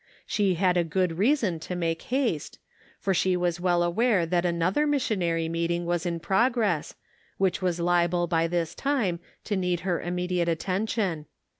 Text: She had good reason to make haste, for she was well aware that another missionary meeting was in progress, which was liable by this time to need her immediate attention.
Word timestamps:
She 0.25 0.55
had 0.55 0.89
good 0.89 1.19
reason 1.19 1.59
to 1.59 1.75
make 1.75 2.01
haste, 2.01 2.57
for 2.99 3.13
she 3.13 3.37
was 3.37 3.59
well 3.59 3.83
aware 3.83 4.25
that 4.25 4.47
another 4.47 4.87
missionary 4.87 5.47
meeting 5.47 5.85
was 5.85 6.07
in 6.07 6.19
progress, 6.19 6.95
which 7.37 7.61
was 7.61 7.79
liable 7.79 8.25
by 8.25 8.47
this 8.47 8.73
time 8.73 9.19
to 9.43 9.55
need 9.55 9.81
her 9.81 10.01
immediate 10.01 10.49
attention. 10.49 11.27